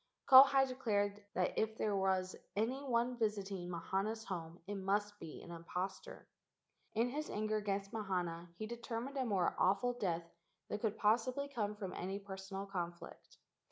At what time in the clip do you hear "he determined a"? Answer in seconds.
8.57-9.25